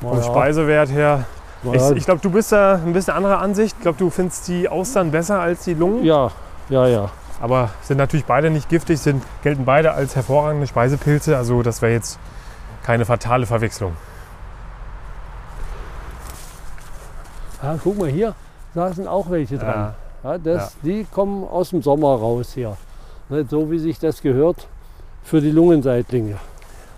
Vom 0.00 0.10
Naja, 0.10 0.22
Speisewert 0.22 0.90
her. 0.90 1.24
naja, 1.62 1.90
Ich, 1.90 1.96
ich 1.98 2.04
glaube, 2.04 2.20
du 2.20 2.30
bist 2.30 2.52
da 2.52 2.74
ein 2.74 2.92
bisschen 2.92 3.14
anderer 3.14 3.40
Ansicht. 3.40 3.74
Ich 3.78 3.82
glaube, 3.82 3.98
du 3.98 4.10
findest 4.10 4.46
die 4.48 4.68
Austern 4.68 5.10
besser 5.10 5.40
als 5.40 5.64
die 5.64 5.74
Lungen. 5.74 6.04
ja, 6.04 6.30
ja, 6.68 6.86
ja. 6.86 7.10
Aber 7.40 7.70
sind 7.82 7.98
natürlich 7.98 8.24
beide 8.24 8.50
nicht 8.50 8.68
giftig, 8.68 8.98
sind, 8.98 9.22
gelten 9.42 9.64
beide 9.64 9.92
als 9.92 10.16
hervorragende 10.16 10.66
Speisepilze. 10.66 11.36
Also 11.36 11.62
das 11.62 11.82
wäre 11.82 11.92
jetzt 11.92 12.18
keine 12.82 13.04
fatale 13.04 13.46
Verwechslung. 13.46 13.92
Ah, 17.62 17.76
guck 17.82 17.98
mal 17.98 18.08
hier, 18.08 18.34
da 18.74 18.92
sind 18.92 19.08
auch 19.08 19.30
welche 19.30 19.58
dran. 19.58 19.94
Ja, 20.22 20.38
das, 20.38 20.74
Ja. 20.74 20.80
Die 20.82 21.04
kommen 21.04 21.44
aus 21.44 21.70
dem 21.70 21.82
Sommer 21.82 22.14
raus 22.16 22.52
hier. 22.54 22.76
Nicht 23.28 23.50
so 23.50 23.70
wie 23.70 23.78
sich 23.78 23.98
das 23.98 24.22
gehört 24.22 24.68
für 25.24 25.40
die 25.40 25.50
Lungenseitlinge. 25.50 26.36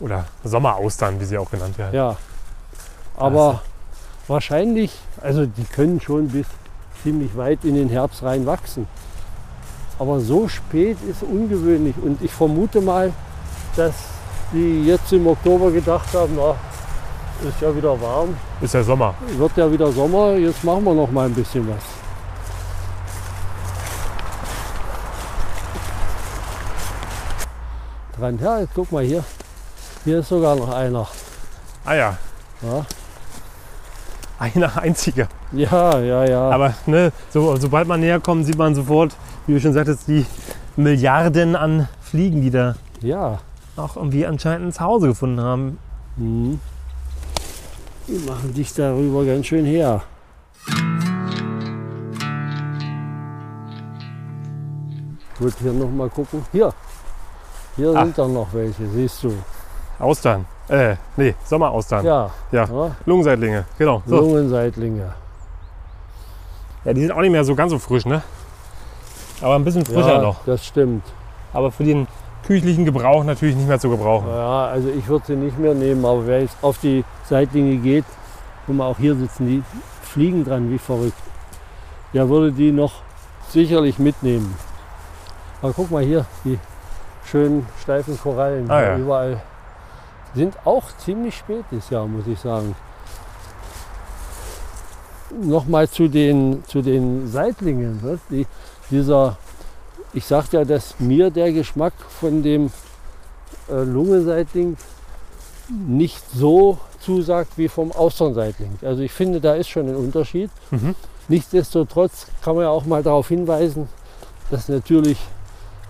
Oder 0.01 0.27
Sommeraustern, 0.45 1.19
wie 1.21 1.25
sie 1.25 1.39
auch 1.39 1.51
genannt 1.51 1.79
werden. 1.79 1.95
Ja. 1.95 2.17
Aber 3.17 3.63
wahrscheinlich, 4.29 4.97
also 5.21 5.47
die 5.47 5.65
können 5.65 6.01
schon 6.01 6.29
bis 6.29 6.47
ziemlich 7.03 7.37
weit 7.37 7.65
in 7.65 7.75
den 7.75 7.89
Herbst 7.89 8.23
rein 8.23 8.47
wachsen. 8.47 8.87
Aber 9.99 10.21
so 10.21 10.47
spät 10.49 10.97
ist 11.11 11.23
ungewöhnlich 11.23 11.95
und 12.03 12.23
ich 12.23 12.33
vermute 12.33 12.81
mal, 12.81 13.13
dass 13.77 13.95
die 14.53 14.85
jetzt 14.85 15.13
im 15.13 15.27
Oktober 15.27 15.71
gedacht 15.71 16.09
haben, 16.15 16.35
na, 16.37 16.55
ist 17.49 17.61
ja 17.61 17.75
wieder 17.75 18.01
warm, 18.01 18.37
Ist 18.61 18.75
ja 18.75 18.83
Sommer. 18.83 19.15
wird 19.37 19.57
ja 19.57 19.71
wieder 19.71 19.91
Sommer, 19.93 20.35
jetzt 20.37 20.63
machen 20.65 20.85
wir 20.85 20.95
noch 20.95 21.11
mal 21.11 21.27
ein 21.27 21.35
bisschen 21.35 21.69
was. 21.69 21.83
Dran, 28.19 28.39
ja, 28.43 28.61
jetzt 28.61 28.73
guck 28.75 28.91
mal 28.91 29.05
hier. 29.05 29.25
Hier 30.05 30.19
ist 30.21 30.29
sogar 30.29 30.57
noch 30.57 30.73
einer. 30.75 31.07
Ah 31.85 31.95
ja, 31.95 32.17
Ja, 32.63 32.85
einer 34.39 34.77
einziger. 34.83 35.29
ja, 35.53 35.99
ja. 36.01 36.25
ja. 36.25 36.51
Aber 36.51 36.75
ne, 36.87 37.13
so, 37.31 37.57
sobald 37.57 37.87
man 37.87 38.01
näher 38.01 38.21
kommt, 38.21 38.47
sieht 38.47 38.59
man 38.59 38.75
sofort, 38.75 39.15
wie 39.49 39.55
du 39.55 39.61
schon 39.61 39.73
sagtest, 39.73 40.07
die 40.09 40.25
Milliarden 40.77 41.57
an 41.57 41.89
Fliegen, 42.03 42.41
die 42.43 42.51
da 42.51 42.77
ja. 43.01 43.39
auch 43.77 43.97
irgendwie 43.97 44.27
anscheinend 44.27 44.69
ein 44.69 44.73
Zuhause 44.73 45.09
gefunden 45.09 45.41
haben. 45.41 45.79
Mhm. 46.17 46.61
Die 48.07 48.19
machen 48.29 48.55
dich 48.55 48.73
darüber 48.75 49.25
ganz 49.25 49.47
schön 49.47 49.65
her. 49.65 50.03
Ich 55.35 55.41
würde 55.41 55.57
hier 55.61 55.73
noch 55.73 55.91
mal 55.91 56.09
gucken. 56.11 56.45
Hier. 56.53 56.73
Hier 57.77 57.95
Ah. 57.95 58.05
sind 58.05 58.19
dann 58.19 58.33
noch 58.35 58.49
welche, 58.53 58.87
siehst 58.89 59.23
du. 59.23 59.33
Austern. 59.99 60.45
Äh, 60.69 60.97
nee, 61.17 61.35
Sommeraustern. 61.45 62.05
Ja, 62.05 62.31
Ja. 62.53 62.65
ja. 62.67 62.97
Lungenseitlinge, 63.07 63.65
genau. 63.79 64.03
So. 64.07 64.17
Lungenseitlinge. 64.17 65.13
Ja, 66.85 66.93
die 66.93 67.01
sind 67.03 67.13
auch 67.13 67.21
nicht 67.21 67.31
mehr 67.31 67.45
so 67.45 67.55
ganz 67.55 67.71
so 67.73 67.79
frisch, 67.79 68.05
ne? 68.05 68.23
Aber 69.41 69.55
ein 69.55 69.65
bisschen 69.65 69.85
frischer 69.85 70.15
ja, 70.17 70.23
noch. 70.23 70.45
Das 70.47 70.65
stimmt. 70.65 71.05
Aber 71.53 71.71
für 71.71 71.85
den 71.85 72.07
küchlichen 72.47 72.85
Gebrauch 72.85 73.25
natürlich 73.25 73.57
nicht 73.57 73.69
mehr 73.69 73.79
zu 73.79 73.91
gebrauchen. 73.91 74.29
Ja, 74.29 74.67
also 74.67 74.89
ich 74.89 75.07
würde 75.09 75.27
sie 75.27 75.37
nicht 75.37 75.59
mehr 75.59 75.75
nehmen, 75.75 76.05
aber 76.05 76.27
wer 76.27 76.41
jetzt 76.43 76.57
auf 76.63 76.79
die 76.79 77.05
Seitlinge 77.29 77.77
geht, 77.77 78.05
guck 78.67 78.77
mal, 78.77 78.87
auch 78.87 78.99
hier 78.99 79.15
sitzen 79.15 79.47
die 79.47 79.63
Fliegen 80.03 80.45
dran, 80.45 80.71
wie 80.71 80.79
verrückt. 80.79 81.19
Der 82.15 82.29
würde 82.29 82.53
die 82.53 82.73
noch 82.73 82.93
sicherlich 83.51 83.99
mitnehmen. 83.99 84.55
Aber 85.61 85.73
guck 85.73 85.91
mal 85.91 86.03
hier, 86.03 86.25
die 86.45 86.59
schönen 87.27 87.67
steifen 87.83 88.19
Korallen 88.19 88.71
Ah, 88.71 88.83
ja. 88.83 88.97
überall. 88.97 89.41
Sind 90.35 90.55
auch 90.65 90.85
ziemlich 90.99 91.37
spät 91.37 91.65
dieses 91.71 91.91
Jahr, 91.91 92.07
muss 92.07 92.27
ich 92.27 92.39
sagen. 92.39 92.75
Nochmal 95.43 95.89
zu 95.89 96.09
den, 96.09 96.65
zu 96.67 96.81
den 96.81 97.27
Seitlingen. 97.29 98.01
Ne? 98.03 98.19
Die, 98.31 98.47
dieser, 98.91 99.37
ich 100.13 100.25
sagte 100.25 100.59
ja, 100.59 100.65
dass 100.65 100.99
mir 100.99 101.31
der 101.31 101.53
Geschmack 101.53 101.95
von 102.21 102.43
dem 102.43 102.71
äh, 103.69 103.83
Lungenseitling 103.83 104.77
nicht 105.87 106.23
so 106.35 106.79
zusagt 107.01 107.53
wie 107.57 107.69
vom 107.69 107.93
Austernseitling. 107.93 108.79
Also 108.83 109.03
ich 109.03 109.13
finde, 109.13 109.41
da 109.41 109.55
ist 109.55 109.69
schon 109.69 109.89
ein 109.89 109.97
Unterschied. 109.97 110.51
Mhm. 110.71 110.95
Nichtsdestotrotz 111.29 112.27
kann 112.43 112.55
man 112.55 112.65
ja 112.65 112.71
auch 112.71 112.87
mal 112.87 113.03
darauf 113.03 113.29
hinweisen, 113.29 113.89
dass 114.51 114.69
natürlich 114.69 115.19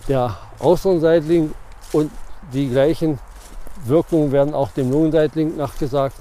der 0.09 0.37
Austernseitling 0.59 1.53
und 1.93 2.11
die 2.53 2.69
gleichen 2.69 3.19
Wirkungen 3.85 4.33
werden 4.33 4.55
auch 4.55 4.71
dem 4.73 4.91
Lungenseitling 4.91 5.57
nachgesagt, 5.57 6.17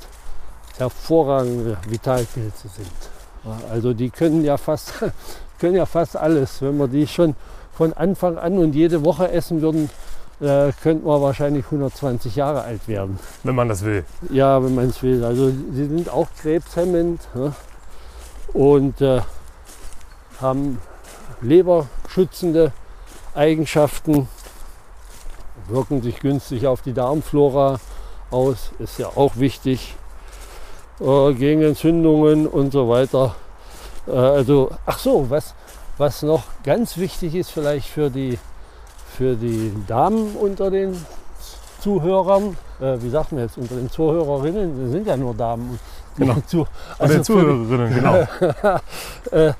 hervorragende 0.77 1.77
Vitalpilze 1.87 2.67
sind. 2.67 2.91
Also 3.71 3.93
die 3.93 4.09
können 4.09 4.43
ja 4.43 4.57
fast, 4.57 4.93
können 5.59 5.75
ja 5.75 5.85
fast 5.85 6.15
alles. 6.15 6.61
Wenn 6.61 6.77
wir 6.77 6.87
die 6.87 7.07
schon 7.07 7.35
von 7.73 7.93
Anfang 7.93 8.37
an 8.37 8.57
und 8.57 8.73
jede 8.73 9.03
Woche 9.03 9.31
essen 9.31 9.61
würden, 9.61 9.89
äh, 10.39 10.71
könnten 10.83 11.05
wir 11.05 11.21
wahrscheinlich 11.21 11.65
120 11.65 12.35
Jahre 12.35 12.61
alt 12.61 12.87
werden. 12.87 13.19
Wenn 13.43 13.55
man 13.55 13.69
das 13.69 13.83
will. 13.83 14.05
Ja, 14.29 14.63
wenn 14.63 14.75
man 14.75 14.89
es 14.89 15.01
will. 15.01 15.23
Also 15.23 15.49
sie 15.49 15.85
sind 15.87 16.09
auch 16.09 16.27
krebshemmend 16.41 17.21
ne? 17.33 17.53
und 18.53 19.01
äh, 19.01 19.21
haben 20.41 20.79
leberschützende 21.41 22.71
Eigenschaften, 23.35 24.27
wirken 25.67 26.01
sich 26.01 26.19
günstig 26.19 26.67
auf 26.67 26.81
die 26.81 26.93
Darmflora 26.93 27.79
aus, 28.31 28.71
ist 28.79 28.99
ja 28.99 29.07
auch 29.07 29.37
wichtig, 29.37 29.95
äh, 30.99 31.33
gegen 31.33 31.61
Entzündungen 31.61 32.47
und 32.47 32.71
so 32.71 32.89
weiter. 32.89 33.35
Äh, 34.07 34.11
also, 34.11 34.71
ach 34.85 34.99
so, 34.99 35.29
was, 35.29 35.53
was 35.97 36.21
noch 36.23 36.43
ganz 36.63 36.97
wichtig 36.97 37.35
ist 37.35 37.51
vielleicht 37.51 37.89
für 37.89 38.09
die, 38.09 38.37
für 39.15 39.35
die 39.35 39.73
Damen 39.87 40.35
unter 40.35 40.69
den 40.71 40.97
Zuhörern, 41.81 42.57
äh, 42.79 42.97
wie 43.01 43.09
sagt 43.09 43.31
man 43.31 43.41
jetzt, 43.41 43.57
unter 43.57 43.75
den 43.75 43.89
Zuhörerinnen, 43.89 44.83
das 44.83 44.91
sind 44.91 45.07
ja 45.07 45.17
nur 45.17 45.33
Damen. 45.33 45.79
Genau. 46.17 46.35
Zu, 46.47 46.65
also 46.97 47.13
den 47.13 47.23
Zuhörerinnen, 47.23 47.93
genau. 47.93 48.27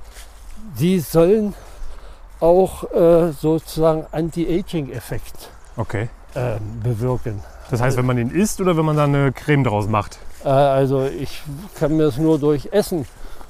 die 0.79 0.99
sollen 0.99 1.53
auch 2.39 2.91
äh, 2.91 3.31
sozusagen 3.31 4.05
Anti-Aging-Effekt 4.11 5.49
Okay. 5.75 6.09
äh, 6.33 6.55
bewirken. 6.83 7.41
Das 7.69 7.81
heißt, 7.81 7.97
wenn 7.97 8.05
man 8.05 8.17
den 8.17 8.31
isst 8.31 8.61
oder 8.61 8.77
wenn 8.77 8.85
man 8.85 8.95
da 8.95 9.03
eine 9.03 9.31
Creme 9.31 9.63
draus 9.63 9.87
macht? 9.87 10.19
Äh, 10.43 10.49
also 10.49 11.05
ich 11.05 11.41
kann 11.79 11.97
mir 11.97 12.05
das 12.05 12.17
nur 12.17 12.39
durch 12.39 12.69
Essen 12.71 13.05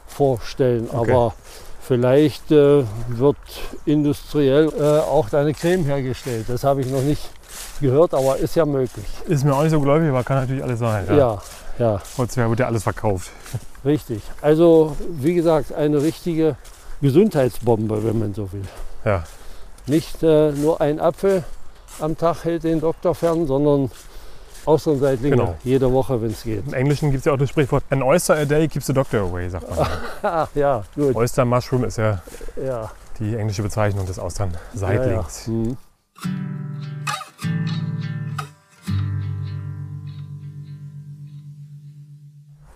vorstellen, 0.07 0.89
Okay. 0.91 1.11
aber 1.11 1.33
vielleicht 1.81 2.51
äh, 2.51 2.83
wird 3.07 3.37
industriell 3.85 4.69
äh, 4.79 4.99
auch 5.07 5.31
eine 5.33 5.53
Creme 5.53 5.85
hergestellt. 5.85 6.45
Das 6.47 6.63
habe 6.63 6.81
ich 6.81 6.87
noch 6.89 7.01
nicht 7.01 7.29
gehört, 7.81 8.13
aber 8.13 8.37
ist 8.37 8.55
ja 8.55 8.65
möglich. 8.65 9.05
Ist 9.27 9.43
mir 9.45 9.53
auch 9.55 9.61
nicht 9.63 9.71
so 9.71 9.79
gläubig, 9.79 10.09
aber 10.09 10.23
kann 10.23 10.37
natürlich 10.41 10.63
alles 10.63 10.79
sein. 10.79 11.05
Ja, 11.15 11.41
ja, 11.79 12.01
Heutzutage 12.17 12.49
wird 12.49 12.59
ja 12.59 12.65
alles 12.67 12.83
verkauft. 12.83 13.29
richtig. 13.85 14.21
Also 14.41 14.95
wie 15.09 15.33
gesagt, 15.35 15.73
eine 15.73 16.01
richtige 16.01 16.55
Gesundheitsbombe, 17.01 18.03
wenn 18.03 18.19
man 18.19 18.33
so 18.33 18.51
will. 18.51 18.63
Ja. 19.05 19.23
Nicht 19.85 20.21
äh, 20.23 20.51
nur 20.51 20.81
ein 20.81 20.99
Apfel 20.99 21.43
am 21.99 22.17
Tag 22.17 22.43
hält 22.43 22.63
den 22.63 22.81
Doktor 22.81 23.15
fern, 23.15 23.47
sondern 23.47 23.89
Austernseitlinge 24.67 25.36
Genau. 25.38 25.55
jede 25.63 25.91
Woche, 25.91 26.21
wenn 26.21 26.31
es 26.31 26.43
geht. 26.43 26.67
Im 26.67 26.74
Englischen 26.74 27.09
gibt 27.12 27.19
es 27.19 27.25
ja 27.25 27.33
auch 27.33 27.38
das 27.38 27.50
Sprichwort, 27.50 27.83
an 27.89 28.03
oyster 28.03 28.36
a 28.36 28.45
day 28.45 28.67
keeps 28.67 28.86
the 28.88 28.93
doctor 28.93 29.21
away, 29.21 29.50
sagt 29.50 29.69
man. 29.69 29.88
Ach 30.21 30.50
ja, 30.55 30.83
gut. 30.95 31.15
oyster 31.15 31.45
Mushroom 31.45 31.86
ist 31.86 31.97
ja 31.97 32.21
Ja, 32.63 32.91
die 33.19 33.36
englische 33.36 33.63
Bezeichnung 33.63 34.05
des 34.05 34.17
ja, 34.17 34.21
ja. 34.21 34.27
Austern-Seitlings. 34.27 35.47
Hm. 35.47 35.77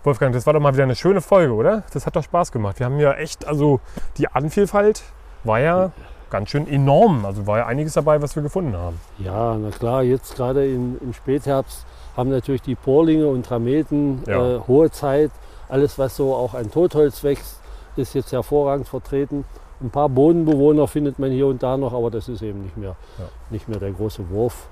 Wolfgang, 0.04 0.34
das 0.34 0.46
war 0.46 0.52
doch 0.52 0.60
mal 0.60 0.72
wieder 0.74 0.82
eine 0.82 0.96
schöne 0.96 1.20
Folge, 1.20 1.52
oder? 1.54 1.84
Das 1.92 2.06
hat 2.06 2.16
doch 2.16 2.24
Spaß 2.24 2.50
gemacht. 2.50 2.78
Wir 2.80 2.86
haben 2.86 2.98
ja 2.98 3.12
echt, 3.14 3.46
also 3.46 3.80
die 4.16 4.26
Artenvielfalt 4.28 5.02
war 5.44 5.60
ja 5.60 5.92
ganz 6.32 6.48
schön 6.50 6.66
enorm. 6.66 7.24
Also 7.24 7.46
war 7.46 7.58
ja 7.58 7.66
einiges 7.66 7.92
dabei, 7.92 8.20
was 8.20 8.34
wir 8.34 8.42
gefunden 8.42 8.76
haben. 8.76 8.98
Ja, 9.18 9.56
na 9.56 9.70
klar, 9.70 10.02
jetzt 10.02 10.34
gerade 10.34 10.66
im, 10.66 10.98
im 11.00 11.12
Spätherbst 11.12 11.86
haben 12.16 12.30
natürlich 12.30 12.62
die 12.62 12.74
Porlinge 12.74 13.26
und 13.28 13.46
Trameten 13.46 14.22
Ja. 14.26 14.56
äh, 14.56 14.60
hohe 14.66 14.90
Zeit. 14.90 15.30
Alles, 15.68 15.98
was 15.98 16.16
so 16.16 16.34
auch 16.34 16.54
an 16.54 16.70
Totholz 16.70 17.22
wächst, 17.22 17.60
ist 17.96 18.14
jetzt 18.14 18.32
hervorragend 18.32 18.88
vertreten. 18.88 19.44
Ein 19.80 19.90
paar 19.90 20.08
Bodenbewohner 20.08 20.86
findet 20.88 21.18
man 21.18 21.30
hier 21.30 21.46
und 21.46 21.62
da 21.62 21.76
noch, 21.76 21.92
aber 21.92 22.10
das 22.10 22.28
ist 22.28 22.42
eben 22.42 22.62
nicht 22.62 22.76
mehr, 22.76 22.96
Ja. 23.18 23.24
nicht 23.50 23.68
mehr 23.68 23.78
der 23.78 23.92
große 23.92 24.28
Wurf. 24.30 24.66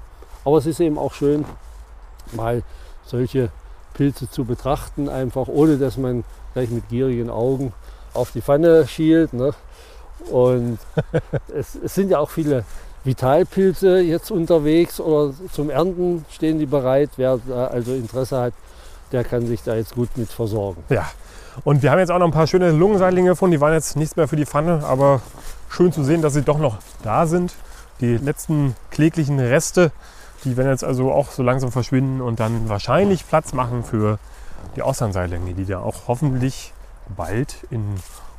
Aber 0.44 0.59
es 0.59 0.66
ist 0.66 0.81
eben 0.81 0.99
auch 0.99 1.12
schön, 1.12 1.44
mal 2.33 2.62
solche 3.05 3.51
Pilze 3.94 4.31
zu 4.31 4.44
betrachten, 4.44 5.09
einfach 5.09 5.49
ohne 5.49 5.77
dass 5.79 5.96
man 5.96 6.25
gleich 6.55 6.70
mit 6.70 6.88
gierigen 6.88 7.29
Augen 7.31 7.73
auf 8.14 8.31
die 8.33 8.40
Pfanne 8.40 8.87
schielt. 8.87 9.33
Ne? 9.33 9.53
Und 10.30 10.78
es, 11.54 11.76
es 11.83 11.94
sind 11.94 12.11
ja 12.11 12.18
auch 12.18 12.30
viele 12.30 12.64
Vitalpilze 13.04 14.00
jetzt 14.00 14.30
unterwegs 14.30 15.00
oder 15.00 15.33
zum 15.52 15.70
Ernten 15.70 16.24
stehen 16.30 16.59
die 16.59 16.66
bereit. 16.66 17.11
Wer 17.16 17.38
also 17.48 17.94
Interesse 17.94 18.38
hat, 18.38 18.54
der 19.12 19.24
kann 19.24 19.46
sich 19.46 19.62
da 19.62 19.74
jetzt 19.74 19.94
gut 19.94 20.11
mit 20.16 20.30
versorgen. 20.30 20.83
Ja. 20.88 21.06
Und 21.64 21.83
wir 21.83 21.90
haben 21.90 21.98
jetzt 21.98 22.11
auch 22.11 22.18
noch 22.18 22.26
ein 22.26 22.33
paar 22.33 22.46
schöne 22.46 22.70
Lungenseitlinge 22.70 23.30
gefunden. 23.30 23.52
Die 23.52 23.61
waren 23.61 23.72
jetzt 23.72 23.96
nichts 23.96 24.16
mehr 24.16 24.28
für 24.28 24.37
die 24.37 24.46
Pfanne, 24.46 24.85
aber 24.85 25.20
schön 25.68 25.92
zu 25.92 26.04
sehen, 26.04 26.22
dass 26.22 26.35
sie 26.35 26.42
doch 26.42 26.59
noch 26.59 26.78
da 27.02 27.26
sind. 27.26 27.54
Die 28.00 28.16
letzten 28.16 28.76
kläglichen 28.90 29.38
Reste, 29.40 29.90
die 30.44 30.56
werden 30.56 30.70
jetzt 30.70 30.85
also 30.85 31.12
auch 31.12 31.30
so 31.30 31.42
langsam 31.42 31.72
verschwinden 31.72 32.20
und 32.20 32.40
dann 32.40 32.68
wahrscheinlich 32.68 33.26
Platz 33.26 33.52
machen 33.52 33.85
für 33.85 34.18
die 34.76 34.83
Austernseitlinge, 34.83 35.54
die 35.54 35.66
da 35.66 35.80
auch 35.80 36.06
hoffentlich 36.06 36.72
bald 37.14 37.56
in 37.70 37.83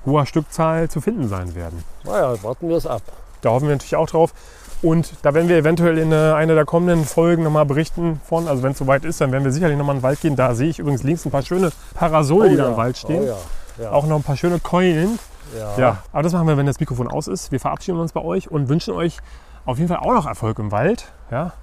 hoher 0.06 0.26
Stückzahl 0.26 0.90
zu 0.90 1.02
finden 1.02 1.28
sein 1.28 1.56
werden. 1.56 1.84
Naja, 2.04 2.42
warten 2.44 2.70
wir 2.70 2.78
es 2.78 2.88
ab. 2.88 3.02
Da 3.42 3.50
hoffen 3.50 3.68
wir 3.68 3.76
natürlich 3.76 3.96
auch 3.96 4.08
drauf. 4.08 4.34
Und 4.82 5.14
da 5.22 5.34
werden 5.36 5.48
wir 5.48 5.58
eventuell 5.58 5.98
in 6.00 6.12
äh, 6.12 6.16
einer 6.16 6.56
der 6.56 6.66
kommenden 6.66 7.06
Folgen 7.06 7.44
nochmal 7.44 7.66
berichten 7.66 8.20
von. 8.26 8.48
Also 8.48 8.64
wenn 8.64 8.72
es 8.72 8.80
soweit 8.80 9.06
ist, 9.06 9.22
dann 9.22 9.32
werden 9.32 9.44
wir 9.44 9.52
sicherlich 9.52 9.78
nochmal 9.78 9.96
in 9.96 10.00
den 10.00 10.04
Wald 10.04 10.22
gehen. 10.22 10.36
Da 10.36 10.56
sehe 10.56 10.70
ich 10.70 10.80
übrigens 10.80 11.04
links 11.04 11.24
ein 11.26 11.32
paar 11.32 11.44
schöne 11.44 11.72
Parasole, 11.94 12.50
die 12.50 12.56
da 12.56 12.70
im 12.70 12.78
Wald 12.78 12.98
stehen. 12.98 13.24
Oh 13.24 13.28
ja. 13.28 13.84
Ja. 13.84 13.92
Auch 13.92 14.06
noch 14.08 14.16
ein 14.18 14.24
paar 14.24 14.38
schöne 14.38 14.60
Keulen. 14.60 15.20
ja. 15.58 15.78
Ja, 15.78 15.98
aber 16.12 16.24
das 16.24 16.34
machen 16.34 16.48
wir, 16.48 16.58
wenn 16.58 16.66
das 16.66 16.80
Mikrofon 16.80 17.08
aus 17.08 17.28
ist. 17.28 17.52
Wir 17.52 17.60
verabschieden 17.60 18.00
uns 18.00 18.12
bei 18.12 18.22
euch 18.22 18.50
und 18.50 18.70
wünschen 18.70 18.94
euch 18.94 19.18
auf 19.66 19.78
jeden 19.78 19.88
Fall 19.88 20.00
auch 20.00 20.14
noch 20.14 20.26
Erfolg 20.26 20.58
im 20.60 20.72
Wald. 20.72 21.06
Ja. 21.30 21.54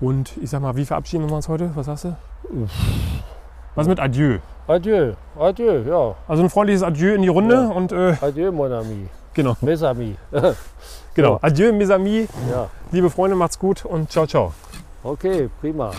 Und 0.00 0.32
ich 0.42 0.50
sag 0.50 0.60
mal, 0.60 0.76
wie 0.76 0.84
verabschieden 0.84 1.28
wir 1.28 1.36
uns 1.36 1.48
heute? 1.48 1.70
Was 1.74 1.86
sagst 1.86 2.04
du? 2.04 2.16
Was 3.76 3.86
mit 3.86 4.00
Adieu? 4.00 4.38
Adieu, 4.66 5.12
adieu, 5.38 5.82
ja. 5.86 6.14
Also 6.26 6.42
ein 6.42 6.50
freundliches 6.50 6.82
Adieu 6.82 7.14
in 7.14 7.22
die 7.22 7.28
Runde 7.28 7.54
Ja. 7.54 7.68
und 7.68 7.92
äh, 7.92 8.16
Adieu, 8.20 8.50
mon 8.50 8.72
ami. 8.72 9.08
genau, 9.34 9.56
Mes 9.60 9.82
amis. 9.82 10.16
genau. 11.14 11.38
Adieu, 11.42 11.72
mes 11.72 11.90
amis. 11.90 12.28
ja, 12.50 12.68
Liebe 12.90 13.10
Freunde, 13.10 13.36
macht's 13.36 13.58
gut 13.58 13.84
und 13.84 14.10
ciao, 14.10 14.26
ciao. 14.26 14.52
okay, 15.04 15.48
prima. 15.60 15.92